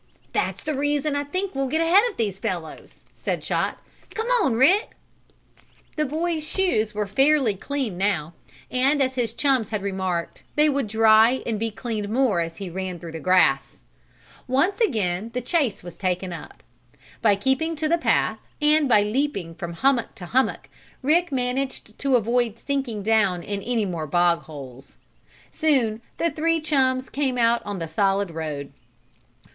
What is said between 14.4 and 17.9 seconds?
Once again the chase was taken up. By keeping to